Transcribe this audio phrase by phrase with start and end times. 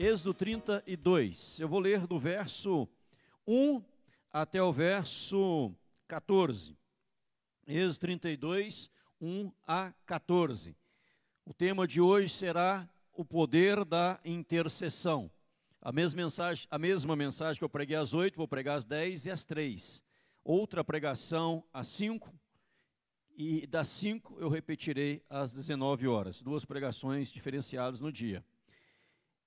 [0.00, 1.58] Êxodo 32.
[1.58, 2.88] Eu vou ler do verso
[3.44, 3.82] 1
[4.32, 5.74] até o verso
[6.06, 6.78] 14.
[7.66, 10.76] Êxodo 32, 1 a 14.
[11.44, 15.28] O tema de hoje será o poder da intercessão.
[15.82, 19.26] A mesma mensagem, a mesma mensagem que eu preguei às 8, vou pregar às 10
[19.26, 20.00] e às 3.
[20.44, 22.32] Outra pregação às 5
[23.36, 26.40] e das 5 eu repetirei às 19 horas.
[26.40, 28.44] Duas pregações diferenciadas no dia.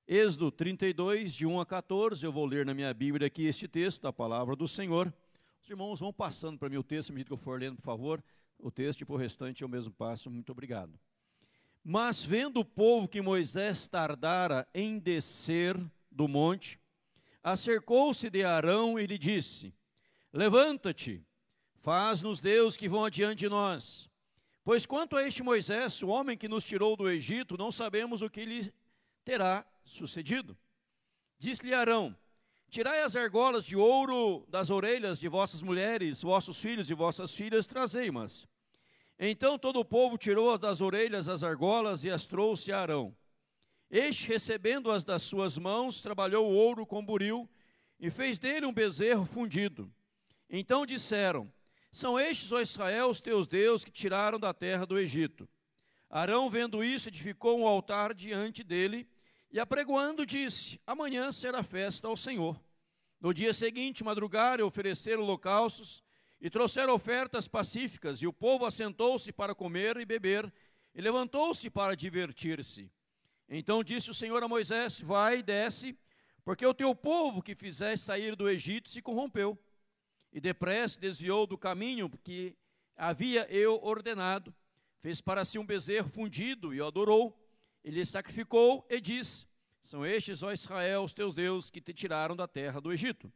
[0.08, 4.02] Êxodo 32, de 1 a 14, eu vou ler na minha Bíblia aqui este texto,
[4.02, 5.14] da palavra do Senhor.
[5.62, 7.84] Os irmãos vão passando para mim o texto, à medida que eu for lendo, por
[7.84, 8.24] favor,
[8.58, 10.30] o texto e por restante eu mesmo passo.
[10.30, 11.00] Muito obrigado.
[11.84, 15.80] Mas vendo o povo que Moisés tardara em descer
[16.10, 16.80] do monte,
[17.42, 19.74] acercou-se de Arão e lhe disse:
[20.34, 21.24] Levanta-te,
[21.80, 24.10] faz-nos Deus que vão adiante de nós.
[24.64, 28.30] Pois quanto a este Moisés, o homem que nos tirou do Egito, não sabemos o
[28.30, 28.74] que lhe
[29.24, 30.58] terá sucedido.
[31.38, 32.16] Disse-lhe Arão:
[32.70, 37.68] Tirai as argolas de ouro das orelhas de vossas mulheres, vossos filhos e vossas filhas,
[37.68, 38.48] trazei-mas.
[39.20, 43.16] Então todo o povo tirou das orelhas as argolas e as trouxe a Arão.
[43.90, 47.50] Este, recebendo-as das suas mãos, trabalhou o ouro com buril
[48.00, 49.94] e fez dele um bezerro fundido.
[50.50, 51.52] Então disseram:
[51.92, 55.48] São estes, ó Israel, os teus deuses que tiraram da terra do Egito.
[56.10, 59.08] Arão, vendo isso, edificou um altar diante dele
[59.52, 62.60] e apregoando, disse: Amanhã será festa ao Senhor.
[63.20, 66.04] No dia seguinte, madrugaram e ofereceram holocaustos
[66.40, 70.52] e trouxeram ofertas pacíficas, e o povo assentou-se para comer e beber,
[70.96, 72.90] e levantou-se para divertir-se.
[73.48, 75.98] Então disse o Senhor a Moisés: Vai e desce,
[76.44, 79.60] porque o teu povo que fizeste sair do Egito se corrompeu.
[80.34, 82.56] E depressa desviou do caminho que
[82.96, 84.56] havia eu ordenado,
[85.02, 87.38] fez para si um bezerro fundido e o adorou.
[87.84, 89.48] Ele sacrificou e disse:
[89.80, 93.32] São estes, ó Israel, os teus deuses, que te tiraram da terra do Egito.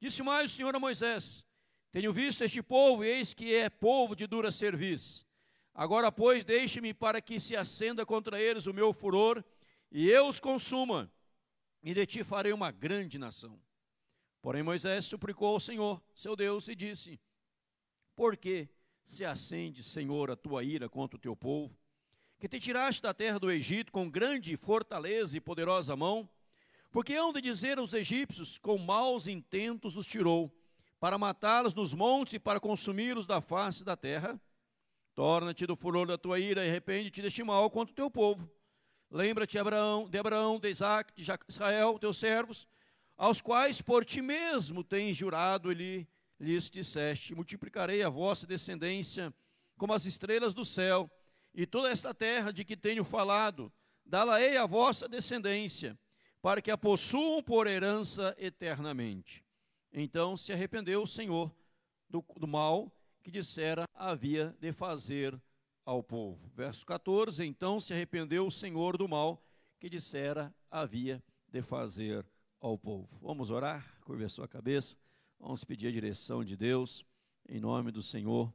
[0.00, 1.44] Disse mais o Senhor a Moisés:
[1.90, 5.26] Tenho visto este povo, e eis que é povo de dura serviço.
[5.74, 9.42] Agora, pois, deixe-me para que se acenda contra eles o meu furor,
[9.90, 11.10] e eu os consuma,
[11.82, 13.60] e de ti farei uma grande nação.
[14.40, 17.20] Porém, Moisés suplicou ao Senhor, seu Deus, e disse:
[18.14, 18.68] Por que
[19.02, 21.76] se acende, Senhor, a tua ira contra o teu povo?
[22.44, 26.28] Que te tiraste da terra do Egito com grande fortaleza e poderosa mão,
[26.92, 30.54] porque hão de dizer aos egípcios, com maus intentos os tirou,
[31.00, 34.38] para matá-los nos montes e para consumi-los da face da terra?
[35.14, 38.46] Torna-te do furor da tua ira e arrepende-te deste mal contra o teu povo.
[39.10, 42.68] Lembra-te Abraão, de Abraão, de Isaac, de Israel, teus servos,
[43.16, 46.06] aos quais por ti mesmo tens jurado e
[46.38, 49.32] lhes disseste: Multiplicarei a vossa descendência
[49.78, 51.10] como as estrelas do céu
[51.54, 53.72] e toda esta terra de que tenho falado,
[54.04, 55.96] dá-la-ei a vossa descendência,
[56.42, 59.44] para que a possuam por herança eternamente.
[59.92, 61.54] Então se arrependeu o Senhor
[62.10, 65.40] do, do mal que dissera havia de fazer
[65.86, 66.50] ao povo.
[66.54, 69.42] Verso 14: Então se arrependeu o Senhor do mal
[69.78, 72.26] que dissera havia de fazer
[72.60, 73.16] ao povo.
[73.22, 74.96] Vamos orar, curva a sua cabeça,
[75.38, 77.04] vamos pedir a direção de Deus,
[77.48, 78.52] em nome do Senhor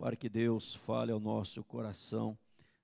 [0.00, 2.38] para que Deus fale ao nosso coração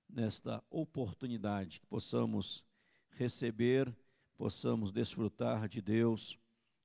[0.07, 2.63] nesta oportunidade, que possamos
[3.09, 3.91] receber,
[4.37, 6.37] possamos desfrutar de Deus,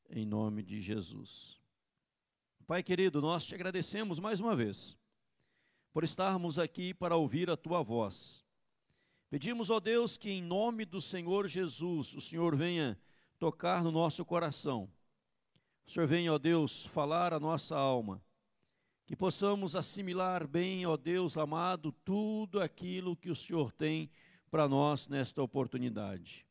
[0.08, 1.60] em nome de Jesus.
[2.66, 4.96] Pai querido, nós te agradecemos mais uma vez
[5.92, 8.42] por estarmos aqui para ouvir a tua voz.
[9.28, 12.98] Pedimos, ó Deus, que em nome do Senhor Jesus, o Senhor venha
[13.38, 14.90] tocar no nosso coração.
[15.86, 18.24] O Senhor venha, ó Deus, falar a nossa alma
[19.06, 24.10] que possamos assimilar bem, ó Deus amado, tudo aquilo que o Senhor tem
[24.50, 26.46] para nós nesta oportunidade.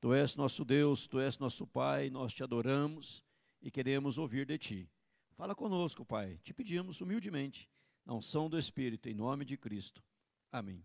[0.00, 3.22] Tu és nosso Deus, tu és nosso Pai, nós te adoramos
[3.60, 4.90] e queremos ouvir de ti.
[5.36, 7.68] Fala conosco, Pai, te pedimos humildemente,
[8.04, 10.02] na unção do Espírito, em nome de Cristo.
[10.50, 10.84] Amém.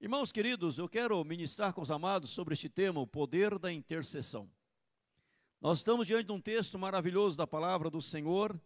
[0.00, 4.50] Irmãos queridos, eu quero ministrar com os amados sobre este tema, o poder da intercessão.
[5.60, 8.60] Nós estamos diante de um texto maravilhoso da palavra do Senhor,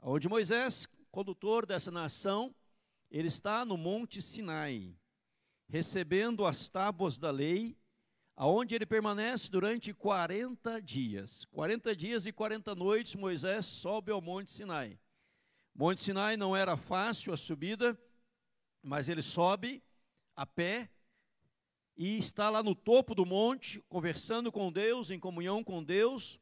[0.00, 2.54] onde Moisés, condutor dessa nação,
[3.10, 4.94] ele está no Monte Sinai,
[5.68, 7.76] recebendo as tábuas da lei,
[8.36, 11.44] aonde ele permanece durante 40 dias.
[11.46, 14.98] 40 dias e 40 noites Moisés sobe ao Monte Sinai.
[15.74, 17.98] Monte Sinai não era fácil a subida,
[18.82, 19.82] mas ele sobe
[20.36, 20.90] a pé
[21.96, 26.38] e está lá no topo do monte, conversando com Deus, em comunhão com Deus,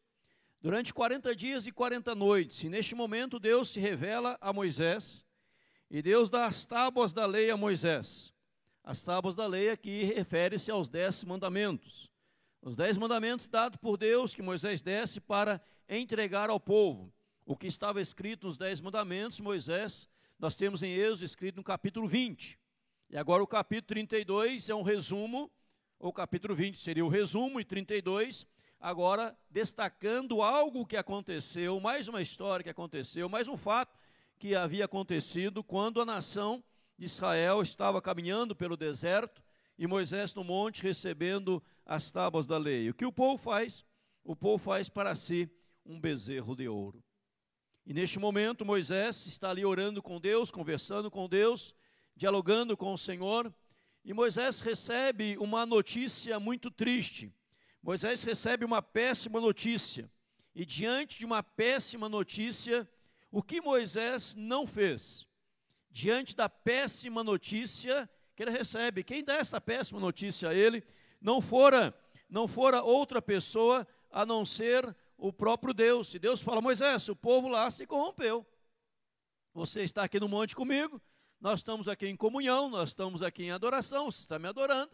[0.66, 2.64] durante 40 dias e 40 noites.
[2.64, 5.24] E neste momento Deus se revela a Moisés
[5.88, 8.34] e Deus dá as tábuas da lei a Moisés.
[8.82, 12.10] As tábuas da lei aqui refere-se aos dez mandamentos.
[12.60, 17.14] Os dez mandamentos dados por Deus que Moisés desse para entregar ao povo.
[17.44, 22.08] O que estava escrito nos dez mandamentos, Moisés, nós temos em Êxodo escrito no capítulo
[22.08, 22.58] 20.
[23.10, 25.48] E agora o capítulo 32 é um resumo,
[25.96, 28.44] o capítulo 20 seria o resumo, e 32,
[28.80, 33.98] agora destacando algo que aconteceu, mais uma história que aconteceu, mais um fato
[34.38, 36.62] que havia acontecido quando a nação
[36.98, 39.42] de Israel estava caminhando pelo deserto
[39.78, 42.88] e Moisés no monte recebendo as tábuas da lei.
[42.88, 43.84] O que o povo faz?
[44.24, 45.50] O povo faz para si
[45.84, 47.02] um bezerro de ouro.
[47.84, 51.74] E neste momento Moisés está ali orando com Deus, conversando com Deus,
[52.16, 53.54] dialogando com o Senhor,
[54.04, 57.32] e Moisés recebe uma notícia muito triste.
[57.86, 60.10] Moisés recebe uma péssima notícia.
[60.52, 62.88] E diante de uma péssima notícia,
[63.30, 65.24] o que Moisés não fez?
[65.88, 70.82] Diante da péssima notícia que ele recebe, quem dá essa péssima notícia a ele
[71.20, 71.96] não fora,
[72.28, 74.84] não fora outra pessoa a não ser
[75.16, 76.12] o próprio Deus.
[76.12, 78.44] E Deus fala: Moisés, o povo lá se corrompeu.
[79.54, 81.00] Você está aqui no monte comigo,
[81.40, 84.90] nós estamos aqui em comunhão, nós estamos aqui em adoração, você está me adorando.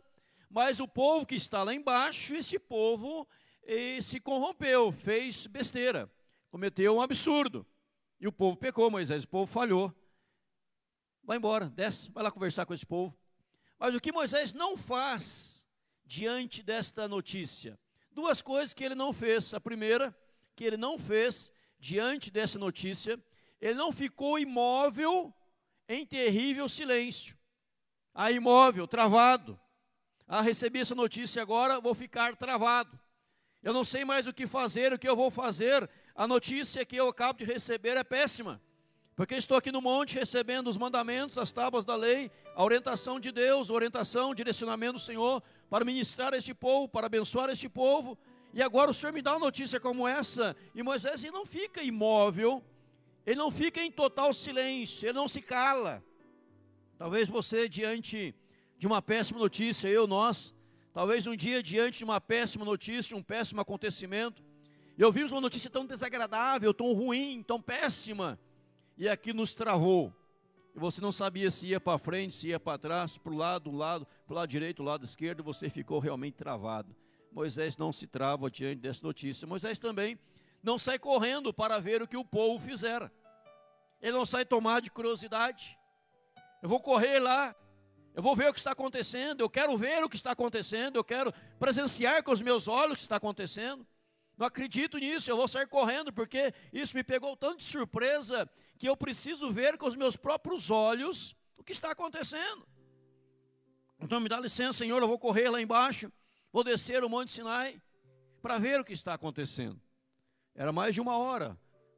[0.52, 3.26] Mas o povo que está lá embaixo, esse povo
[3.62, 6.12] eh, se corrompeu, fez besteira,
[6.50, 7.66] cometeu um absurdo.
[8.20, 9.90] E o povo pecou, Moisés, o povo falhou.
[11.24, 13.16] Vai embora, desce, vai lá conversar com esse povo.
[13.78, 15.66] Mas o que Moisés não faz
[16.04, 17.80] diante desta notícia?
[18.10, 19.54] Duas coisas que ele não fez.
[19.54, 20.14] A primeira,
[20.54, 23.18] que ele não fez diante dessa notícia,
[23.58, 25.34] ele não ficou imóvel
[25.88, 27.38] em terrível silêncio.
[28.12, 29.58] Ah, imóvel, travado.
[30.26, 32.98] Ah, recebi essa notícia agora, vou ficar travado.
[33.62, 35.88] Eu não sei mais o que fazer, o que eu vou fazer.
[36.14, 38.60] A notícia que eu acabo de receber é péssima.
[39.14, 43.30] Porque estou aqui no monte recebendo os mandamentos, as tábuas da lei, a orientação de
[43.30, 48.18] Deus, a orientação, o direcionamento do Senhor para ministrar este povo, para abençoar este povo.
[48.54, 50.56] E agora o Senhor me dá uma notícia como essa.
[50.74, 52.64] E Moisés não fica imóvel,
[53.24, 56.02] ele não fica em total silêncio, ele não se cala.
[56.98, 58.34] Talvez você, diante
[58.82, 60.52] de uma péssima notícia, eu, nós,
[60.92, 64.42] talvez um dia diante de uma péssima notícia, um péssimo acontecimento,
[64.98, 68.40] e ouvimos uma notícia tão desagradável, tão ruim, tão péssima
[68.98, 70.12] e aqui nos travou.
[70.74, 73.70] E você não sabia se ia para frente, se ia para trás, para o lado,
[73.70, 76.92] do lado, para o lado direito, o lado esquerdo, você ficou realmente travado.
[77.30, 79.46] Moisés não se trava diante dessa notícia.
[79.46, 80.18] Moisés também
[80.60, 83.12] não sai correndo para ver o que o povo fizera.
[84.00, 85.78] Ele não sai tomado de curiosidade.
[86.60, 87.54] Eu vou correr lá,
[88.14, 91.04] eu vou ver o que está acontecendo, eu quero ver o que está acontecendo, eu
[91.04, 93.86] quero presenciar com os meus olhos o que está acontecendo.
[94.36, 98.48] Não acredito nisso, eu vou sair correndo, porque isso me pegou tanto de surpresa
[98.78, 102.66] que eu preciso ver com os meus próprios olhos o que está acontecendo.
[104.00, 106.12] Então me dá licença, Senhor, eu vou correr lá embaixo,
[106.52, 107.80] vou descer o Monte Sinai
[108.42, 109.80] para ver o que está acontecendo.
[110.54, 111.56] Era mais de uma hora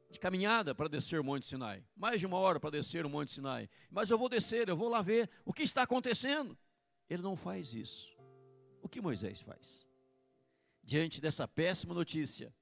[0.09, 3.31] de caminhada para descer o Monte Sinai, mais de uma hora para descer o Monte
[3.31, 3.69] Sinai.
[3.89, 6.57] Mas eu vou descer, eu vou lá ver o que está acontecendo.
[7.09, 8.15] Ele não faz isso.
[8.81, 9.85] O que Moisés faz?
[10.83, 12.53] Diante dessa péssima notícia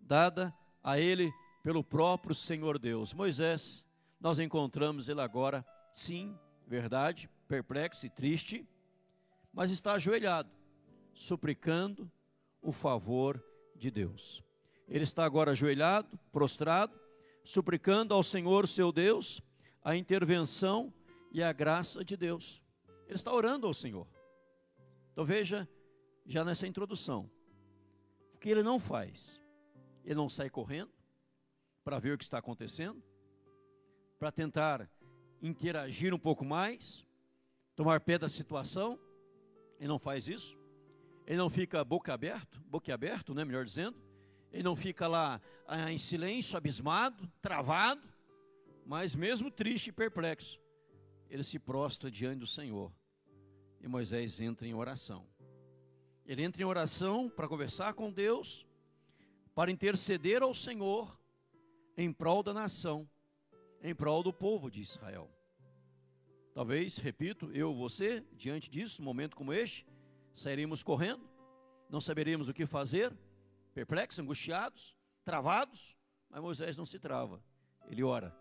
[0.00, 1.32] dada a ele
[1.62, 3.12] pelo próprio Senhor Deus.
[3.12, 3.84] Moisés,
[4.18, 8.66] nós encontramos ele agora, sim, verdade, perplexo e triste,
[9.52, 10.50] mas está ajoelhado,
[11.14, 12.10] suplicando
[12.62, 13.44] o favor
[13.76, 14.42] de Deus.
[14.90, 16.98] Ele está agora ajoelhado, prostrado,
[17.44, 19.40] suplicando ao Senhor seu Deus
[19.82, 20.92] a intervenção
[21.30, 22.60] e a graça de Deus.
[23.06, 24.06] Ele está orando ao Senhor.
[25.12, 25.68] Então veja,
[26.26, 27.30] já nessa introdução,
[28.34, 29.40] o que ele não faz?
[30.04, 30.90] Ele não sai correndo,
[31.84, 33.02] para ver o que está acontecendo,
[34.18, 34.90] para tentar
[35.40, 37.06] interagir um pouco mais,
[37.76, 38.98] tomar pé da situação.
[39.78, 40.58] Ele não faz isso.
[41.26, 44.09] Ele não fica boca aberto, boca aberto, né, melhor dizendo.
[44.52, 48.08] Ele não fica lá ah, em silêncio, abismado, travado,
[48.84, 50.58] mas mesmo triste e perplexo,
[51.28, 52.92] ele se prostra diante do Senhor.
[53.80, 55.26] E Moisés entra em oração.
[56.26, 58.66] Ele entra em oração para conversar com Deus,
[59.54, 61.18] para interceder ao Senhor
[61.96, 63.08] em prol da nação,
[63.82, 65.30] em prol do povo de Israel.
[66.52, 69.86] Talvez, repito, eu, você, diante disso, um momento como este,
[70.32, 71.28] sairíamos correndo,
[71.88, 73.16] não saberíamos o que fazer,
[73.74, 75.96] perplexos, angustiados, travados,
[76.28, 77.42] mas Moisés não se trava,
[77.88, 78.36] ele ora.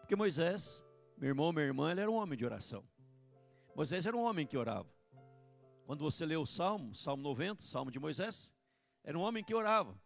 [0.00, 0.82] Porque Moisés,
[1.16, 2.84] meu irmão, minha irmã, ele era um homem de oração.
[3.74, 4.92] Moisés era um homem que orava.
[5.86, 8.54] Quando você lê o Salmo, Salmo 90, Salmo de Moisés,
[9.02, 9.98] era um homem que orava,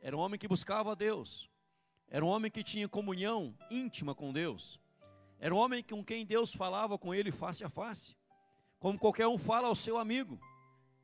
[0.00, 1.50] era um homem que buscava a Deus,
[2.10, 4.80] era um homem que tinha comunhão íntima com Deus.
[5.38, 8.16] Era um homem com quem Deus falava com ele face a face.
[8.78, 10.40] Como qualquer um fala ao seu amigo.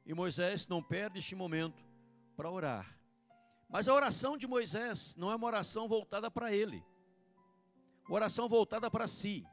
[0.06, 1.83] E Moisés não perde este momento
[2.34, 2.98] para orar.
[3.68, 6.84] Mas a oração de Moisés não é uma oração voltada para ele,
[8.06, 9.46] uma oração voltada para si.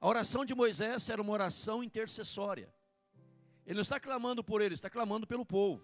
[0.00, 2.72] A oração de Moisés era uma oração intercessória.
[3.64, 5.82] Ele não está clamando por ele, está clamando pelo povo.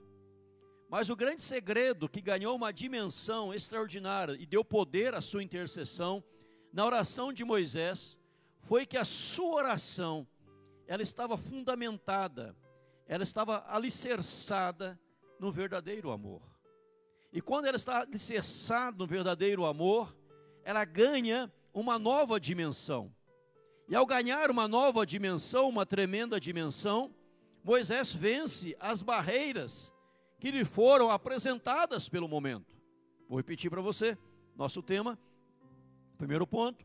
[0.88, 6.22] Mas o grande segredo que ganhou uma dimensão extraordinária e deu poder à sua intercessão
[6.72, 8.18] na oração de Moisés
[8.60, 10.26] foi que a sua oração
[10.86, 12.54] ela estava fundamentada,
[13.06, 14.98] ela estava alicerçada
[15.38, 16.42] no verdadeiro amor.
[17.32, 20.14] E quando ela está alicerçada no verdadeiro amor,
[20.64, 23.14] ela ganha uma nova dimensão.
[23.88, 27.14] E ao ganhar uma nova dimensão, uma tremenda dimensão,
[27.64, 29.92] Moisés vence as barreiras
[30.38, 32.76] que lhe foram apresentadas pelo momento.
[33.28, 34.18] Vou repetir para você,
[34.56, 35.18] nosso tema,
[36.18, 36.84] primeiro ponto,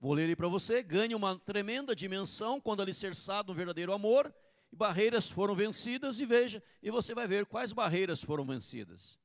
[0.00, 4.32] vou ler ele para você, ganha uma tremenda dimensão quando alicerçado no verdadeiro amor,
[4.72, 9.18] e barreiras foram vencidas, e veja, e você vai ver quais barreiras foram vencidas.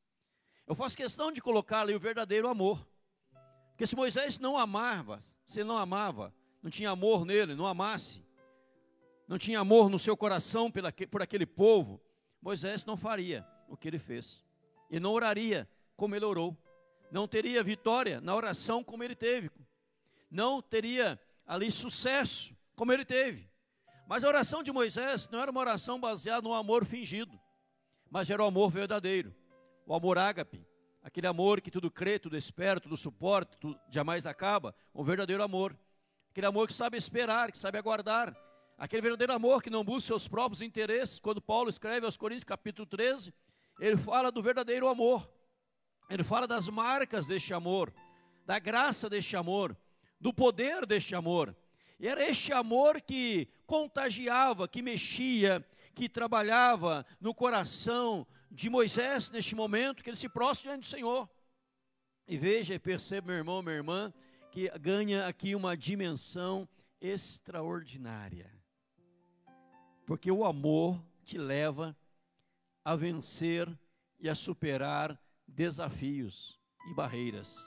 [0.68, 2.86] Eu faço questão de colocar ali o verdadeiro amor,
[3.70, 6.34] porque se Moisés não amava, se ele não amava,
[6.64, 8.26] não tinha amor nele, não amasse,
[9.28, 12.02] não tinha amor no seu coração por aquele povo,
[12.42, 14.44] Moisés não faria o que ele fez.
[14.90, 16.56] E não oraria como ele orou.
[17.12, 19.50] Não teria vitória na oração como ele teve.
[20.30, 23.50] Não teria ali sucesso como ele teve.
[24.08, 27.40] Mas a oração de Moisés não era uma oração baseada no amor fingido,
[28.10, 29.36] mas era o amor verdadeiro,
[29.86, 30.66] o amor ágape,
[31.04, 35.78] aquele amor que tudo crê, tudo espera, tudo suporta, tudo jamais acaba, o verdadeiro amor,
[36.30, 38.36] aquele amor que sabe esperar, que sabe aguardar,
[38.78, 42.86] Aquele verdadeiro amor que não busca seus próprios interesses, quando Paulo escreve aos Coríntios capítulo
[42.86, 43.34] 13,
[43.80, 45.30] ele fala do verdadeiro amor.
[46.10, 47.94] Ele fala das marcas deste amor,
[48.46, 49.76] da graça deste amor,
[50.20, 51.56] do poder deste amor.
[52.00, 59.56] E era este amor que contagiava, que mexia, que trabalhava no coração de Moisés neste
[59.56, 61.30] momento, que ele se prostra diante do Senhor.
[62.28, 64.14] E veja e perceba, meu irmão, minha irmã,
[64.52, 66.68] que ganha aqui uma dimensão
[67.00, 68.52] extraordinária.
[70.06, 71.96] Porque o amor te leva
[72.84, 73.68] a vencer
[74.20, 76.60] e a superar desafios
[76.90, 77.58] e barreiras.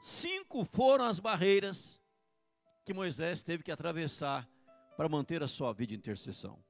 [0.00, 1.99] Cinco foram as barreiras
[2.84, 4.48] que Moisés teve que atravessar
[4.96, 6.62] para manter a sua vida de intercessão.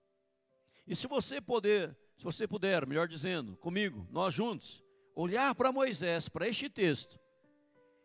[0.86, 4.82] E se você puder, se você puder, melhor dizendo, comigo, nós juntos,
[5.14, 7.18] olhar para Moisés, para este texto,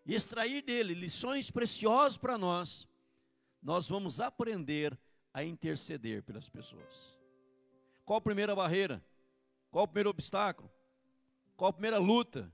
[0.05, 2.88] e extrair dele lições preciosas para nós,
[3.62, 4.97] nós vamos aprender
[5.33, 7.17] a interceder pelas pessoas.
[8.05, 9.03] Qual a primeira barreira?
[9.71, 10.71] Qual o primeiro obstáculo?
[11.57, 12.53] Qual a primeira luta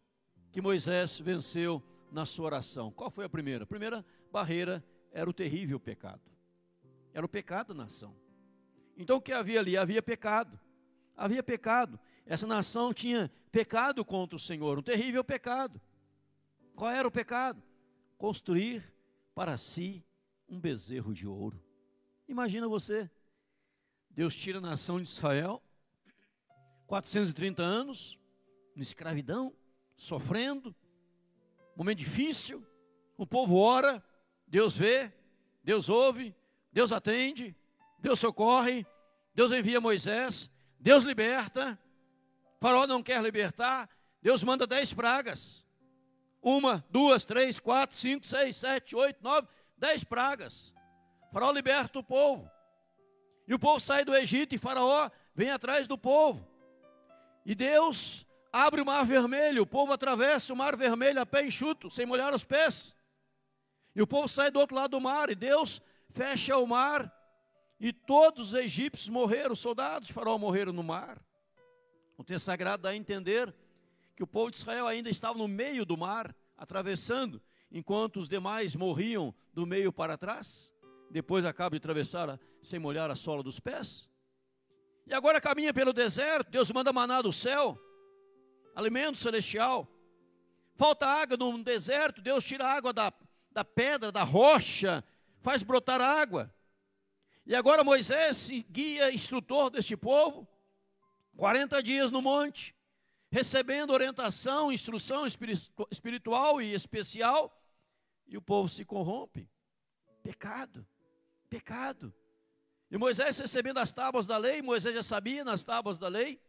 [0.51, 2.91] que Moisés venceu na sua oração?
[2.91, 3.65] Qual foi a primeira?
[3.65, 6.21] A primeira barreira era o terrível pecado.
[7.13, 8.15] Era o pecado da nação.
[8.97, 9.77] Então o que havia ali?
[9.77, 10.59] Havia pecado.
[11.15, 11.99] Havia pecado.
[12.25, 15.81] Essa nação tinha pecado contra o Senhor, um terrível pecado.
[16.75, 17.61] Qual era o pecado?
[18.17, 18.93] Construir
[19.35, 20.03] para si
[20.47, 21.61] um bezerro de ouro.
[22.27, 23.09] Imagina você,
[24.09, 25.61] Deus tira a nação de Israel,
[26.87, 28.17] 430 anos,
[28.75, 29.53] na escravidão,
[29.95, 30.75] sofrendo,
[31.75, 32.65] momento difícil,
[33.17, 34.03] o povo ora,
[34.51, 35.09] Deus vê,
[35.63, 36.35] Deus ouve,
[36.73, 37.55] Deus atende,
[37.97, 38.85] Deus socorre,
[39.33, 41.79] Deus envia Moisés, Deus liberta,
[42.59, 43.89] Faraó não quer libertar,
[44.21, 45.65] Deus manda dez pragas.
[46.41, 50.75] Uma, duas, três, quatro, cinco, seis, sete, oito, nove, dez pragas.
[51.31, 52.51] Faraó liberta o povo.
[53.47, 56.45] E o povo sai do Egito e Faraó vem atrás do povo.
[57.45, 61.89] E Deus abre o mar vermelho, o povo atravessa o mar vermelho a pé enxuto,
[61.89, 62.93] sem molhar os pés.
[63.95, 67.11] E o povo sai do outro lado do mar, e Deus fecha o mar,
[67.79, 71.21] e todos os egípcios morreram, os soldados de Faraó morreram no mar.
[72.17, 73.53] O texto sagrado dá a entender
[74.15, 78.75] que o povo de Israel ainda estava no meio do mar, atravessando, enquanto os demais
[78.75, 80.71] morriam do meio para trás
[81.11, 84.09] depois acaba de atravessar sem molhar a sola dos pés.
[85.05, 87.77] E agora caminha pelo deserto, Deus manda maná do céu,
[88.73, 89.87] alimento celestial.
[90.75, 93.13] Falta água no deserto, Deus tira a água da,
[93.51, 95.03] da pedra, da rocha,
[95.39, 96.53] faz brotar água.
[97.45, 100.47] E agora Moisés, guia, instrutor deste povo,
[101.35, 102.75] 40 dias no monte,
[103.29, 105.25] recebendo orientação, instrução
[105.89, 107.61] espiritual e especial,
[108.27, 109.49] e o povo se corrompe.
[110.23, 110.85] Pecado
[111.51, 112.13] pecado.
[112.89, 116.41] E Moisés recebendo as tábuas da lei, Moisés já sabia nas tábuas da lei,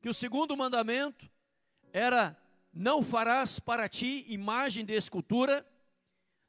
[0.00, 1.30] que o segundo mandamento
[1.92, 2.34] era:
[2.72, 5.66] não farás para ti imagem de escultura,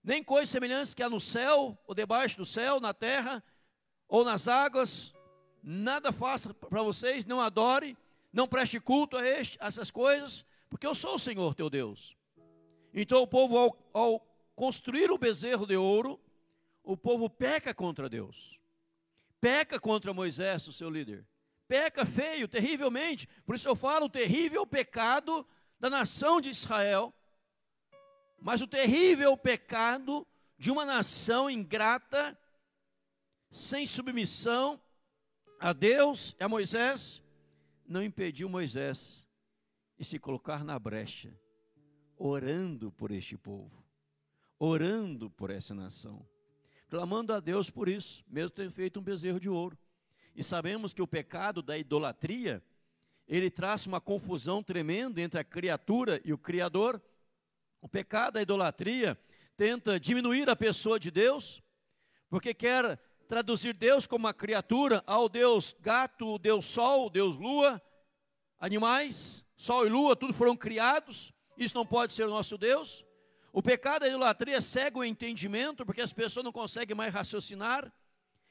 [0.03, 3.43] nem coisa semelhante que há no céu, ou debaixo do céu, na terra,
[4.07, 5.13] ou nas águas,
[5.63, 7.97] nada faça para vocês, não adore,
[8.33, 12.15] não preste culto a, este, a essas coisas, porque eu sou o Senhor teu Deus.
[12.93, 16.19] Então o povo, ao, ao construir o bezerro de ouro,
[16.83, 18.59] o povo peca contra Deus,
[19.39, 21.25] peca contra Moisés, o seu líder,
[21.67, 23.27] peca feio, terrivelmente.
[23.45, 25.47] Por isso eu falo o terrível pecado
[25.79, 27.13] da nação de Israel,
[28.41, 32.37] mas o terrível pecado de uma nação ingrata,
[33.49, 34.81] sem submissão
[35.59, 37.21] a Deus e a Moisés,
[37.85, 39.27] não impediu Moisés
[39.97, 41.33] de se colocar na brecha,
[42.17, 43.85] orando por este povo,
[44.59, 46.27] orando por essa nação
[46.91, 49.77] clamando a Deus por isso, mesmo tendo feito um bezerro de ouro.
[50.35, 52.61] E sabemos que o pecado da idolatria,
[53.25, 57.01] ele traz uma confusão tremenda entre a criatura e o Criador.
[57.81, 59.19] O pecado da idolatria
[59.57, 61.61] tenta diminuir a pessoa de Deus,
[62.29, 62.97] porque quer
[63.27, 67.81] traduzir Deus como uma criatura ao Deus gato, Deus sol, Deus lua,
[68.59, 73.03] animais, sol e lua, tudo foram criados, isso não pode ser o nosso Deus.
[73.51, 77.91] O pecado da idolatria cega o entendimento, porque as pessoas não conseguem mais raciocinar.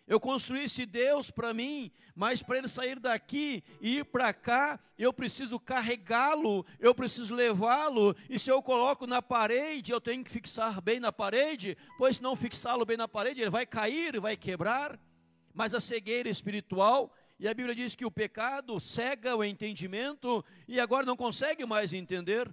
[0.07, 4.81] Eu construí esse Deus para mim, mas para ele sair daqui e ir para cá,
[4.99, 10.31] eu preciso carregá-lo, eu preciso levá-lo, e se eu coloco na parede, eu tenho que
[10.31, 14.37] fixar bem na parede, pois se não fixá-lo bem na parede, ele vai cair, vai
[14.37, 14.99] quebrar.
[15.55, 20.81] Mas a cegueira espiritual, e a Bíblia diz que o pecado cega o entendimento, e
[20.81, 22.53] agora não consegue mais entender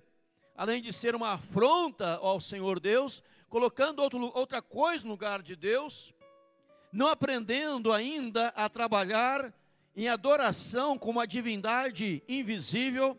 [0.57, 5.55] além de ser uma afronta ao Senhor Deus, colocando outro, outra coisa no lugar de
[5.55, 6.11] Deus,
[6.97, 9.53] não aprendendo ainda a trabalhar
[9.95, 13.15] em adoração com uma divindade invisível,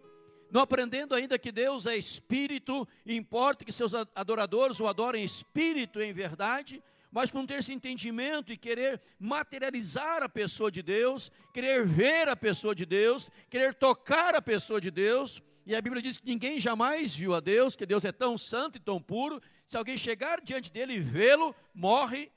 [0.50, 6.02] não aprendendo ainda que Deus é espírito, e importa que seus adoradores o adorem espírito
[6.02, 6.82] em verdade,
[7.12, 12.28] mas por não ter esse entendimento e querer materializar a pessoa de Deus, querer ver
[12.28, 16.26] a pessoa de Deus, querer tocar a pessoa de Deus, e a Bíblia diz que
[16.26, 19.41] ninguém jamais viu a Deus, que Deus é tão santo e tão puro.
[19.69, 22.28] Se alguém chegar diante dele e vê-lo, morre.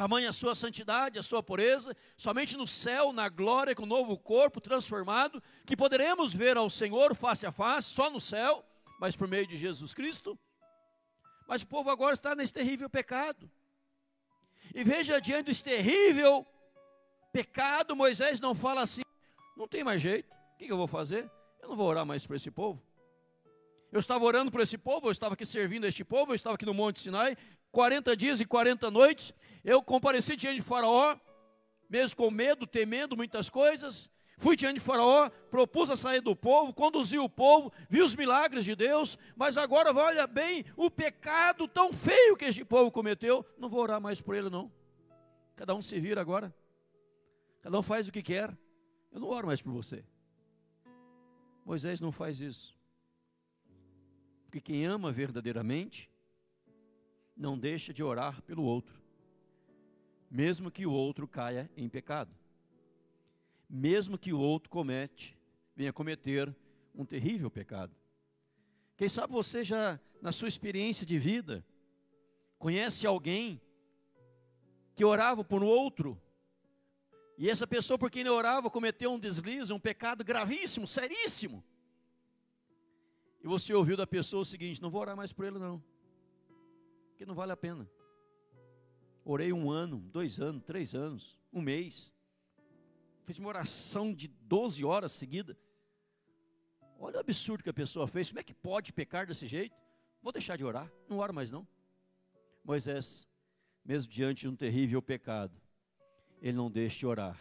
[0.00, 4.16] Tamanha a sua santidade, a sua pureza, somente no céu, na glória, com o novo
[4.16, 8.64] corpo transformado, que poderemos ver ao Senhor face a face, só no céu,
[8.98, 10.38] mas por meio de Jesus Cristo.
[11.46, 13.50] Mas o povo agora está nesse terrível pecado.
[14.74, 16.46] E veja, diante desse terrível
[17.30, 19.02] pecado, Moisés não fala assim:
[19.54, 21.30] não tem mais jeito, o que eu vou fazer?
[21.60, 22.82] Eu não vou orar mais por esse povo.
[23.92, 26.64] Eu estava orando por esse povo, eu estava aqui servindo este povo, eu estava aqui
[26.64, 27.36] no Monte Sinai,
[27.70, 29.32] 40 dias e 40 noites.
[29.64, 31.16] Eu compareci diante de Faraó,
[31.88, 34.10] mesmo com medo, temendo muitas coisas.
[34.38, 38.64] Fui diante de Faraó, propus a sair do povo, conduzi o povo, vi os milagres
[38.64, 43.44] de Deus, mas agora olha bem o pecado tão feio que este povo cometeu.
[43.58, 44.72] Não vou orar mais por ele, não.
[45.56, 46.54] Cada um se vira agora.
[47.60, 48.56] Cada um faz o que quer.
[49.12, 50.02] Eu não oro mais por você.
[51.64, 52.74] Moisés não faz isso.
[54.44, 56.09] Porque quem ama verdadeiramente
[57.40, 59.00] não deixa de orar pelo outro,
[60.30, 62.30] mesmo que o outro caia em pecado.
[63.68, 65.38] Mesmo que o outro comete,
[65.74, 66.54] venha cometer
[66.94, 67.96] um terrível pecado.
[68.94, 71.64] Quem sabe você já, na sua experiência de vida,
[72.58, 73.58] conhece alguém
[74.94, 76.20] que orava por um outro
[77.38, 81.64] e essa pessoa por quem ele orava cometeu um deslize, um pecado gravíssimo, seríssimo.
[83.42, 85.82] E você ouviu da pessoa o seguinte: não vou orar mais por ele, não,
[87.20, 87.86] porque não vale a pena.
[89.22, 92.14] Orei um ano, dois anos, três anos, um mês.
[93.26, 95.54] Fiz uma oração de 12 horas seguida.
[96.98, 98.30] Olha o absurdo que a pessoa fez.
[98.30, 99.76] Como é que pode pecar desse jeito?
[100.22, 101.68] Vou deixar de orar, não oro mais não.
[102.64, 103.28] Moisés,
[103.84, 105.60] mesmo diante de um terrível pecado,
[106.40, 107.38] ele não deixa de orar.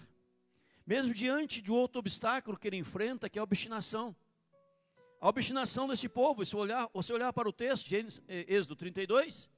[0.85, 4.13] Mesmo diante de outro obstáculo que ele enfrenta, que é a obstinação.
[5.21, 9.49] A obstinação desse povo, se olhar, você olhar para o texto, Gênesis, eh, Êxodo 32,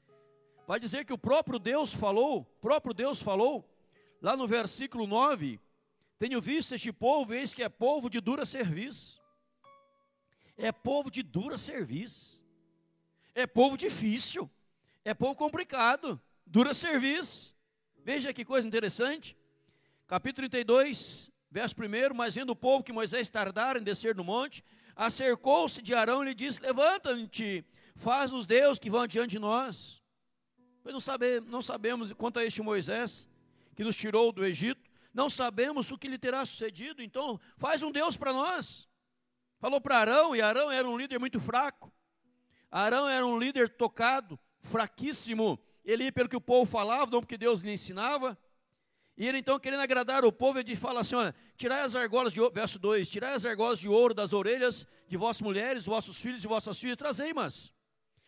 [0.67, 3.67] vai dizer que o próprio Deus falou, próprio Deus falou,
[4.21, 5.59] lá no versículo 9,
[6.19, 9.19] tenho visto este povo, eis que é povo de dura serviço.
[10.55, 12.45] É povo de dura serviço.
[13.33, 14.47] É povo difícil.
[15.03, 16.21] É povo complicado.
[16.45, 17.55] Dura serviço.
[18.03, 19.35] Veja que coisa interessante.
[20.07, 22.13] Capítulo 32, verso 1.
[22.13, 24.63] Mas vendo o povo que Moisés tardara em descer no monte,
[24.95, 30.00] acercou-se de Arão e lhe disse: Levanta-te, faz-nos Deus que vão diante de nós.
[30.83, 33.29] Pois não, sabe, não sabemos quanto a este Moisés
[33.75, 37.91] que nos tirou do Egito, não sabemos o que lhe terá sucedido, então faz um
[37.91, 38.87] Deus para nós.
[39.59, 41.93] Falou para Arão, e Arão era um líder muito fraco.
[42.69, 47.37] Arão era um líder tocado, fraquíssimo ele ia pelo que o povo falava, não porque
[47.37, 48.37] Deus lhe ensinava.
[49.17, 52.39] E ele então, querendo agradar o povo, ele fala assim: olha, tirai as argolas de
[52.39, 56.43] ouro, verso 2: tirai as argolas de ouro das orelhas de vossas mulheres, vossos filhos
[56.43, 57.71] e vossas filhas, trazei-mas.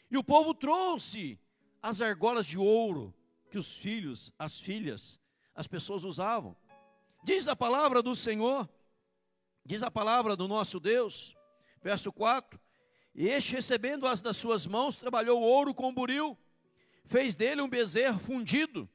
[0.10, 1.40] E o povo trouxe
[1.84, 3.14] as argolas de ouro
[3.52, 5.20] que os filhos, as filhas,
[5.54, 6.58] as pessoas usavam.
[7.24, 8.68] Diz a palavra do Senhor,
[9.64, 11.36] diz a palavra do nosso Deus,
[11.84, 12.60] verso 4:
[13.14, 16.36] E este, recebendo-as das suas mãos, trabalhou o ouro com buril,
[17.06, 18.90] fez dele um bezerro fundido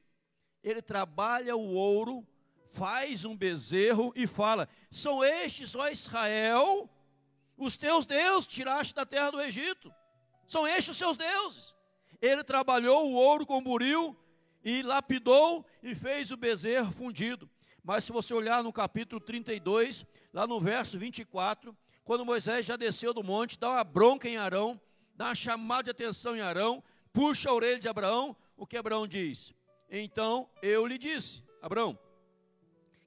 [0.63, 2.25] ele trabalha o ouro,
[2.67, 6.89] faz um bezerro e fala: São estes, ó Israel,
[7.57, 9.93] os teus deuses tiraste da terra do Egito.
[10.47, 11.75] São estes os seus deuses.
[12.21, 14.15] Ele trabalhou o ouro com buril
[14.63, 17.49] e lapidou e fez o bezerro fundido.
[17.83, 23.13] Mas se você olhar no capítulo 32, lá no verso 24, quando Moisés já desceu
[23.13, 24.79] do monte, dá uma bronca em Arão,
[25.15, 29.07] dá uma chamada de atenção em Arão, puxa a orelha de Abraão, o que Abraão
[29.07, 29.53] diz?
[29.89, 31.97] Então eu lhe disse: Abraão,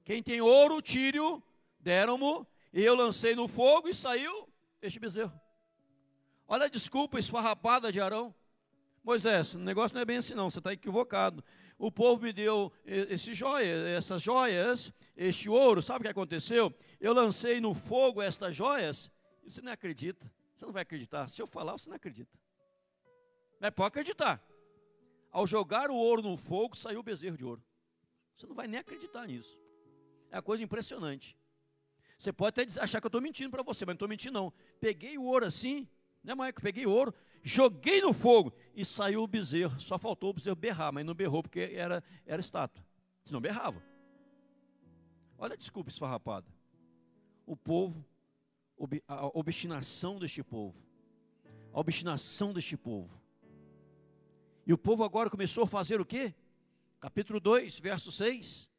[0.03, 1.41] quem tem ouro, tire-o,
[1.79, 4.49] deram-mo, e eu lancei no fogo e saiu
[4.81, 5.39] este bezerro.
[6.47, 8.33] Olha a desculpa esfarrapada de Arão.
[9.03, 11.43] Moisés, o negócio não é bem assim não, você está equivocado.
[11.77, 16.73] O povo me deu esse joia, essas joias, este ouro, sabe o que aconteceu?
[16.99, 19.11] Eu lancei no fogo estas joias,
[19.43, 21.27] e você não acredita, você não vai acreditar.
[21.27, 22.39] Se eu falar, você não acredita.
[23.59, 24.41] Mas pode acreditar
[25.31, 27.61] ao jogar o ouro no fogo, saiu o bezerro de ouro.
[28.35, 29.59] Você não vai nem acreditar nisso.
[30.31, 31.37] É uma coisa impressionante.
[32.17, 34.53] Você pode até achar que eu estou mentindo para você, mas não estou mentindo não.
[34.79, 35.87] Peguei o ouro assim,
[36.23, 36.61] né, Maico?
[36.61, 37.13] Peguei o ouro,
[37.43, 39.79] joguei no fogo e saiu o bezerro.
[39.79, 42.83] Só faltou o bezerro berrar, mas não berrou porque era, era estátua.
[43.23, 43.83] Senão berrava.
[45.37, 46.47] Olha a desculpa esfarrapada.
[47.45, 48.03] O povo,
[49.07, 50.75] a obstinação deste povo.
[51.71, 53.23] A obstinação deste povo
[54.65, 56.33] e o povo agora começou a fazer o quê?
[56.99, 58.69] Capítulo 2, verso 6.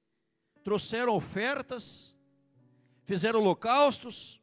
[0.62, 2.16] Trouxeram ofertas,
[3.04, 4.40] fizeram holocaustos,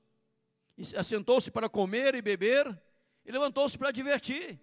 [0.96, 2.80] assentou-se para comer e beber,
[3.26, 4.60] e levantou-se para divertir.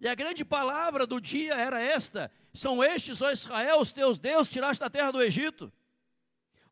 [0.00, 4.52] E a grande palavra do dia era esta: São estes, ó Israel, os teus deuses,
[4.52, 5.72] tiraste da terra do Egito.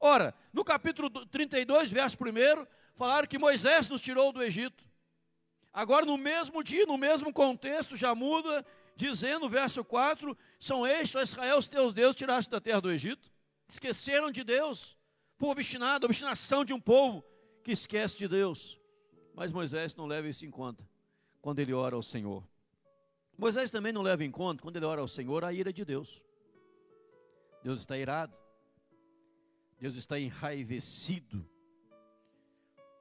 [0.01, 4.85] Ora, no capítulo 32, verso 1, falaram que Moisés nos tirou do Egito.
[5.73, 11.23] Agora, no mesmo dia, no mesmo contexto, já muda dizendo, verso 4: São estes, ó
[11.23, 13.31] Israel, os teus deuses, tiraste da terra do Egito.
[13.69, 14.97] Esqueceram de Deus,
[15.39, 17.25] por obstinado, obstinação de um povo
[17.63, 18.80] que esquece de Deus.
[19.41, 20.87] Mas Moisés não leva isso em conta
[21.41, 22.47] quando ele ora ao Senhor.
[23.39, 26.23] Moisés também não leva em conta, quando ele ora ao Senhor, a ira de Deus.
[27.63, 28.39] Deus está irado,
[29.79, 31.49] Deus está enraivecido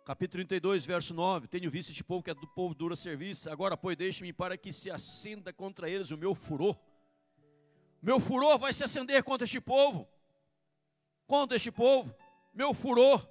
[0.06, 3.76] Capítulo 32, verso 9: Tenho visto este povo que é do povo dura serviço, agora,
[3.76, 6.80] pois, deixe-me para que se acenda contra eles o meu furor.
[8.02, 10.08] Meu furor vai se acender contra este povo,
[11.28, 12.16] contra este povo,
[12.54, 13.30] meu furor.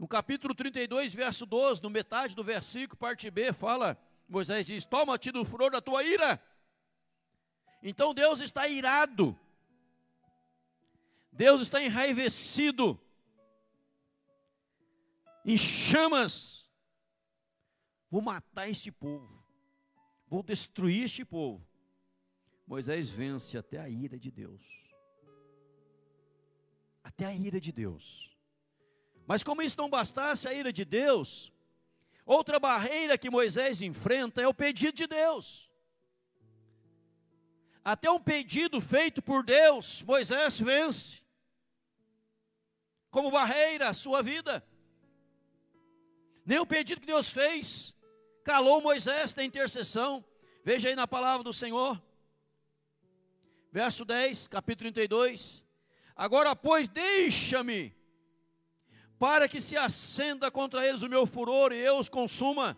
[0.00, 5.30] No capítulo 32, verso 12, no metade do versículo, parte B, fala: Moisés diz: Toma-te
[5.30, 6.42] do furor da tua ira.
[7.82, 9.38] Então Deus está irado,
[11.30, 12.98] Deus está enraivecido
[15.44, 16.66] em chamas.
[18.10, 19.44] Vou matar este povo.
[20.26, 21.62] Vou destruir este povo.
[22.66, 24.62] Moisés vence até a ira de Deus.
[27.04, 28.29] Até a ira de Deus.
[29.30, 31.52] Mas como isso não bastasse a ira de Deus,
[32.26, 35.70] outra barreira que Moisés enfrenta é o pedido de Deus.
[37.84, 41.20] Até um pedido feito por Deus, Moisés vence.
[43.08, 44.66] Como barreira a sua vida.
[46.44, 47.94] Nem o pedido que Deus fez
[48.42, 50.24] calou Moisés da intercessão.
[50.64, 52.02] Veja aí na palavra do Senhor.
[53.70, 55.64] Verso 10, capítulo 32.
[56.16, 57.94] Agora, pois, deixa-me,
[59.20, 62.76] para que se acenda contra eles o meu furor e eu os consuma.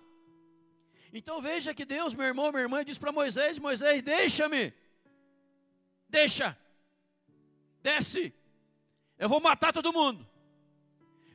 [1.12, 4.74] Então veja que Deus, meu irmão, minha irmã, diz para Moisés: Moisés, deixa-me,
[6.08, 6.58] deixa,
[7.80, 8.34] desce,
[9.16, 10.30] eu vou matar todo mundo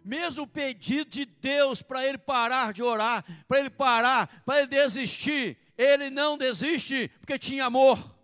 [0.03, 4.67] mesmo o pedido de Deus para ele parar de orar, para ele parar, para ele
[4.67, 8.15] desistir, ele não desiste, porque tinha amor.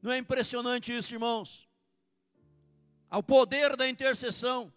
[0.00, 1.68] Não é impressionante isso, irmãos?
[3.08, 4.72] Ao poder da intercessão.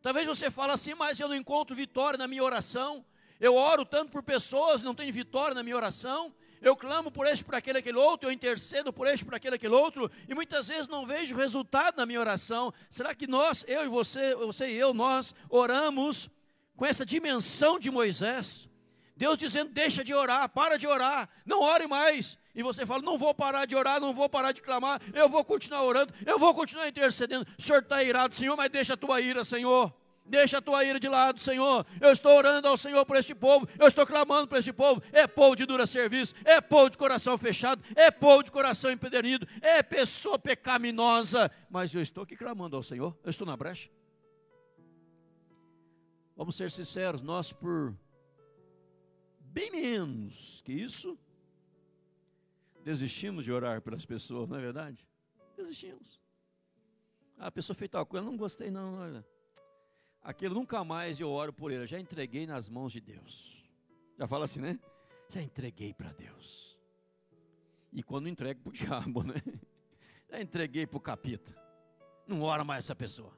[0.00, 3.04] Talvez você fale assim, mas eu não encontro vitória na minha oração.
[3.40, 7.44] Eu oro tanto por pessoas, não tenho vitória na minha oração eu clamo por este,
[7.44, 10.88] por aquele, aquele outro, eu intercedo por este, por aquele, aquele outro, e muitas vezes
[10.88, 12.72] não vejo resultado na minha oração.
[12.90, 16.28] Será que nós, eu e você, você e eu, nós oramos
[16.76, 18.68] com essa dimensão de Moisés?
[19.16, 22.38] Deus dizendo: deixa de orar, para de orar, não ore mais.
[22.58, 25.44] E você fala: não vou parar de orar, não vou parar de clamar, eu vou
[25.44, 27.46] continuar orando, eu vou continuar intercedendo.
[27.56, 29.94] O Senhor está irado, Senhor, mas deixa a tua ira, Senhor.
[30.26, 31.86] Deixa a tua ira de lado, Senhor.
[32.00, 33.66] Eu estou orando ao Senhor por este povo.
[33.78, 35.00] Eu estou clamando por este povo.
[35.10, 36.34] É povo de dura serviço.
[36.44, 37.82] É povo de coração fechado.
[37.94, 39.48] É povo de coração empedernido.
[39.62, 41.50] É pessoa pecaminosa.
[41.70, 43.16] Mas eu estou aqui clamando ao Senhor.
[43.24, 43.88] Eu estou na brecha.
[46.36, 47.22] Vamos ser sinceros.
[47.22, 47.96] Nós, por
[49.40, 51.18] bem menos que isso,
[52.88, 55.06] desistimos de orar pelas pessoas, não é verdade?
[55.56, 56.20] Desistimos.
[57.36, 58.24] Ah, a pessoa fez tal coisa.
[58.24, 58.98] Não gostei, não.
[58.98, 59.24] Olha
[60.28, 63.64] aquilo nunca mais eu oro por ele, eu já entreguei nas mãos de Deus.
[64.18, 64.78] Já fala assim, né?
[65.30, 66.78] Já entreguei para Deus.
[67.90, 69.42] E quando entrego para o diabo, né?
[70.30, 71.56] Já entreguei para o capita.
[72.26, 73.32] Não ora mais essa pessoa.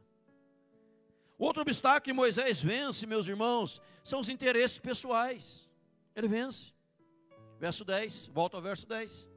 [1.39, 5.71] Outro obstáculo que Moisés vence, meus irmãos, são os interesses pessoais.
[6.15, 6.75] Ele vence.
[7.61, 9.29] Verso 10, volta ao verso 10.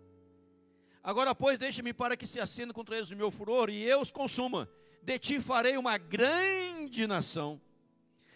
[1.03, 4.09] Agora, pois, deixa-me para que se acenda contra eles o meu furor e eu os
[4.09, 4.69] consuma
[5.01, 7.59] de ti farei uma grande nação.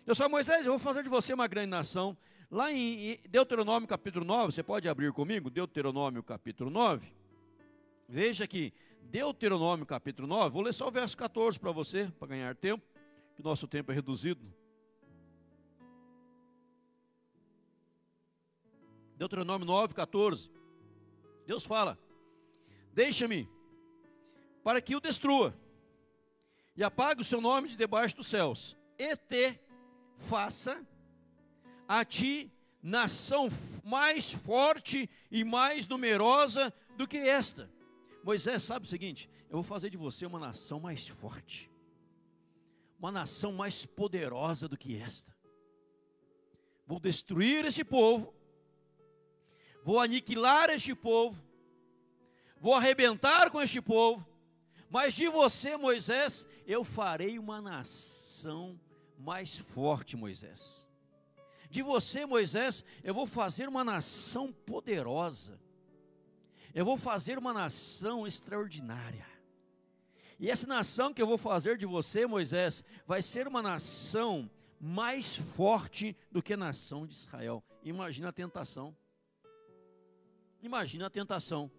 [0.05, 2.17] Eu sou Moisés, eu vou fazer de você uma grande nação.
[2.51, 5.49] Lá em Deuteronômio capítulo 9, você pode abrir comigo?
[5.49, 7.07] Deuteronômio capítulo 9.
[8.07, 12.53] Veja que Deuteronômio capítulo 9, vou ler só o verso 14 para você, para ganhar
[12.53, 12.85] tempo,
[13.35, 14.45] que nosso tempo é reduzido.
[19.15, 20.49] Deuteronômio 9, 14.
[21.45, 21.97] Deus fala:
[22.97, 23.47] Deixa-me,
[24.63, 25.55] para que o destrua
[26.75, 29.59] e apague o seu nome de debaixo dos céus, e te
[30.17, 30.83] faça
[31.87, 33.49] a ti nação
[33.83, 37.69] mais forte e mais numerosa do que esta.
[38.23, 41.69] Moisés sabe o seguinte: eu vou fazer de você uma nação mais forte,
[42.97, 45.31] uma nação mais poderosa do que esta.
[46.87, 48.33] Vou destruir este povo,
[49.83, 51.46] vou aniquilar este povo,
[52.59, 54.27] vou arrebentar com este povo,
[54.89, 58.79] mas de você, Moisés, eu farei uma nação
[59.17, 60.87] mais forte, Moisés.
[61.69, 65.59] De você, Moisés, eu vou fazer uma nação poderosa.
[66.73, 69.25] Eu vou fazer uma nação extraordinária.
[70.39, 75.35] E essa nação que eu vou fazer de você, Moisés, vai ser uma nação mais
[75.35, 77.63] forte do que a nação de Israel.
[77.83, 78.95] Imagina a tentação.
[80.61, 81.71] Imagina a tentação.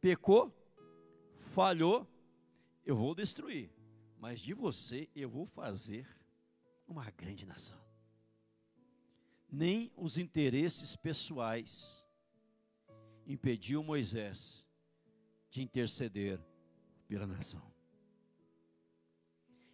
[0.00, 0.54] Pecou,
[1.54, 2.06] falhou,
[2.84, 3.70] eu vou destruir,
[4.18, 6.06] mas de você eu vou fazer
[6.86, 7.80] uma grande nação.
[9.50, 12.04] Nem os interesses pessoais
[13.26, 14.68] impediu Moisés
[15.50, 16.40] de interceder
[17.08, 17.62] pela nação.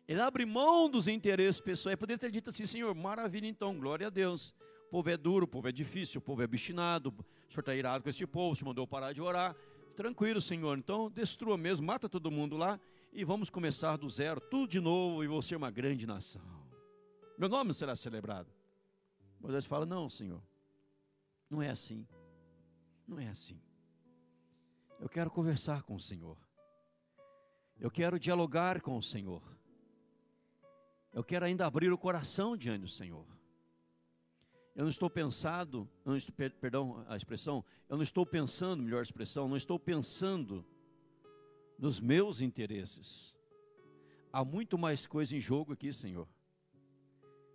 [0.06, 1.98] Ele abre mão dos interesses pessoais.
[1.98, 4.54] Poderia ter dito assim, Senhor, maravilha então, glória a Deus.
[4.88, 7.74] O povo é duro, o povo é difícil, o povo é obstinado, o Senhor está
[7.74, 9.56] irado com esse povo, te mandou parar de orar.
[9.92, 10.76] Tranquilo, Senhor.
[10.78, 12.80] Então, destrua mesmo, mata todo mundo lá
[13.12, 16.42] e vamos começar do zero, tudo de novo e vou ser uma grande nação.
[17.38, 18.50] Meu nome será celebrado.
[19.40, 20.42] Moisés fala: Não, Senhor,
[21.50, 22.06] não é assim.
[23.06, 23.60] Não é assim.
[25.00, 26.38] Eu quero conversar com o Senhor.
[27.78, 29.42] Eu quero dialogar com o Senhor.
[31.12, 33.26] Eu quero ainda abrir o coração diante do Senhor.
[34.74, 39.46] Eu não estou pensado, não estou, perdão a expressão, eu não estou pensando, melhor expressão,
[39.46, 40.64] não estou pensando
[41.78, 43.36] nos meus interesses.
[44.32, 46.26] Há muito mais coisa em jogo aqui, Senhor,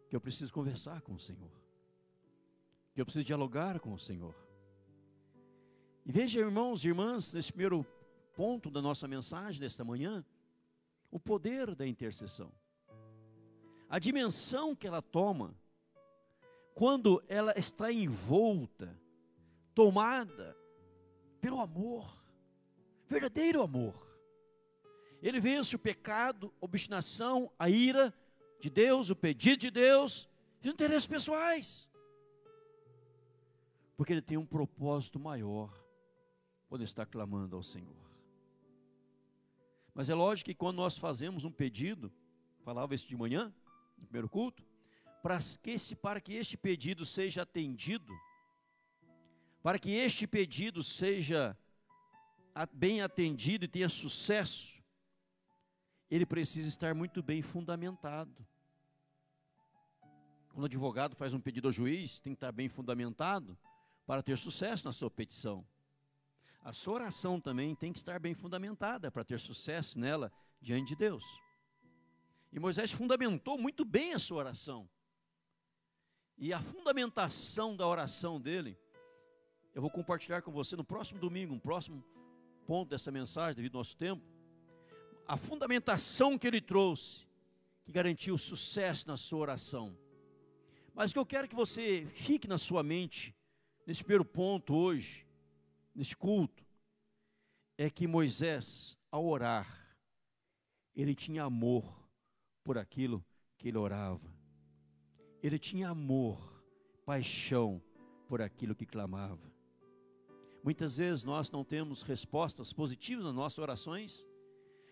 [0.07, 1.51] que eu preciso conversar com o Senhor,
[2.93, 4.35] que eu preciso dialogar com o Senhor.
[6.05, 7.83] E veja, irmãos e irmãs, nesse primeiro
[8.35, 10.23] ponto da nossa mensagem desta manhã,
[11.09, 12.51] o poder da intercessão,
[13.89, 15.55] a dimensão que ela toma
[16.77, 18.95] quando ela está envolta,
[19.73, 20.55] tomada
[21.41, 22.23] pelo amor,
[23.09, 23.95] verdadeiro amor.
[25.19, 28.13] Ele vence o pecado, a obstinação, a ira
[28.59, 30.29] de Deus, o pedido de Deus,
[30.61, 31.89] os interesses pessoais.
[33.95, 35.73] Porque ele tem um propósito maior
[36.69, 38.05] quando está clamando ao Senhor.
[39.95, 42.13] Mas é lógico que quando nós fazemos um pedido,
[42.61, 43.51] falava isso de manhã,
[43.97, 44.66] no primeiro culto,
[45.27, 48.17] para que, esse, para que este pedido seja atendido,
[49.61, 51.57] para que este pedido seja
[52.71, 54.81] bem atendido e tenha sucesso,
[56.09, 58.47] ele precisa estar muito bem fundamentado.
[60.47, 63.57] Quando o advogado faz um pedido ao juiz, tem que estar bem fundamentado
[64.05, 65.67] para ter sucesso na sua petição.
[66.61, 70.95] A sua oração também tem que estar bem fundamentada para ter sucesso nela diante de
[70.95, 71.25] Deus.
[72.49, 74.89] E Moisés fundamentou muito bem a sua oração.
[76.37, 78.77] E a fundamentação da oração dele,
[79.73, 82.03] Eu vou compartilhar com você no próximo domingo, um próximo
[82.65, 84.25] ponto dessa mensagem, devido ao nosso tempo,
[85.27, 87.27] a fundamentação que ele trouxe,
[87.83, 89.95] que garantiu sucesso na sua oração.
[90.95, 93.35] Mas o que eu quero que você fique na sua mente,
[93.85, 95.27] nesse primeiro ponto hoje,
[95.93, 96.65] nesse culto,
[97.77, 99.95] é que Moisés, ao orar,
[100.95, 102.09] ele tinha amor
[102.63, 103.23] por aquilo
[103.59, 104.36] que ele orava.
[105.47, 106.61] Ele tinha amor,
[107.05, 107.81] paixão
[108.27, 109.49] por aquilo que clamava.
[110.61, 114.27] Muitas vezes nós não temos respostas positivas nas nossas orações,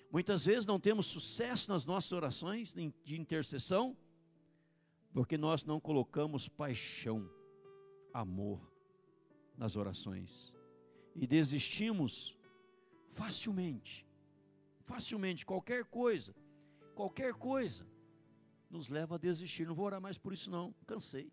[0.10, 3.98] muitas vezes não temos sucesso nas nossas orações de intercessão,
[5.14, 7.30] porque nós não colocamos paixão,
[8.14, 8.62] amor
[9.58, 10.56] nas orações
[11.14, 12.34] e desistimos
[13.12, 14.08] facilmente.
[14.86, 16.34] Facilmente, qualquer coisa,
[16.94, 17.86] qualquer coisa
[18.70, 19.68] nos leva a desistir.
[19.68, 20.74] Não vou orar mais por isso, não.
[20.86, 21.32] Cansei.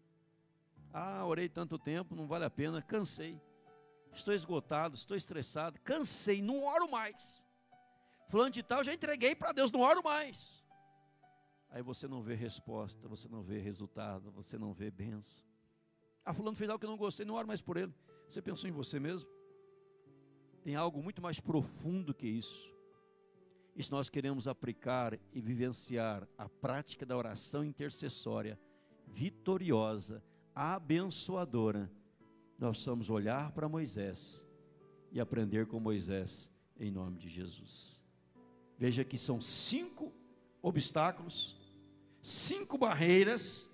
[0.93, 3.41] Ah, orei tanto tempo, não vale a pena, cansei.
[4.13, 7.47] Estou esgotado, estou estressado, cansei, não oro mais.
[8.29, 10.63] Fulano de tal, já entreguei para Deus, não oro mais.
[11.71, 15.47] Aí você não vê resposta, você não vê resultado, você não vê benção.
[16.25, 17.93] Ah, fulano fez algo que eu não gostei, não oro mais por ele.
[18.29, 19.29] Você pensou em você mesmo?
[20.63, 22.72] Tem algo muito mais profundo que isso.
[23.75, 28.59] E se nós queremos aplicar e vivenciar a prática da oração intercessória
[29.07, 30.23] vitoriosa,
[30.55, 31.91] abençoadora,
[32.59, 34.47] nós precisamos olhar para Moisés
[35.11, 38.03] e aprender com Moisés em nome de Jesus.
[38.79, 40.13] Veja que são cinco
[40.61, 41.57] obstáculos,
[42.23, 43.71] cinco barreiras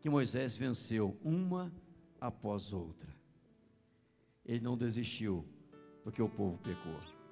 [0.00, 1.72] que Moisés venceu, uma
[2.20, 3.14] após outra.
[4.44, 5.46] Ele não desistiu
[6.02, 7.23] porque o povo pecou.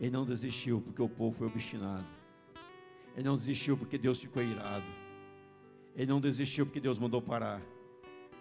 [0.00, 2.06] Ele não desistiu porque o povo foi obstinado.
[3.14, 4.86] Ele não desistiu porque Deus ficou irado.
[5.94, 7.60] Ele não desistiu porque Deus mandou parar.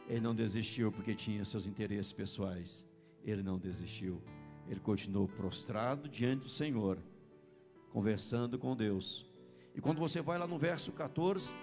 [0.08, 2.88] Ele não desistiu porque tinha seus interesses pessoais.
[3.26, 4.22] Ele não desistiu.
[4.70, 6.98] Ele continuou prostrado diante do Senhor,
[7.92, 9.26] conversando com Deus.
[9.76, 11.54] E quando você vai lá no verso 14,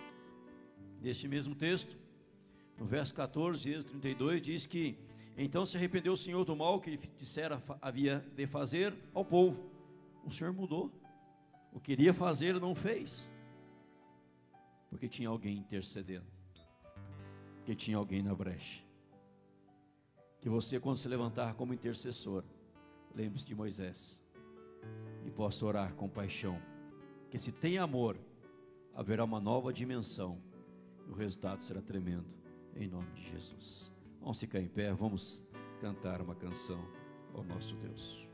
[1.00, 1.96] deste mesmo texto,
[2.78, 4.98] no verso 14, Êxodo 32, diz que
[5.38, 9.75] então se arrependeu o Senhor do mal que dissera havia de fazer ao povo.
[10.26, 10.92] O Senhor mudou.
[11.72, 13.30] O que queria fazer, não fez.
[14.90, 16.26] Porque tinha alguém intercedendo.
[17.56, 18.82] Porque tinha alguém na brecha.
[20.40, 22.44] Que você, quando se levantar como intercessor,
[23.14, 24.20] lembre-se de Moisés.
[25.24, 26.60] E possa orar com paixão.
[27.30, 28.18] Que se tem amor,
[28.94, 30.42] haverá uma nova dimensão.
[31.06, 32.26] E o resultado será tremendo.
[32.74, 33.92] Em nome de Jesus.
[34.20, 35.44] Vamos ficar em pé, vamos
[35.80, 36.84] cantar uma canção
[37.32, 38.25] ao nosso Deus.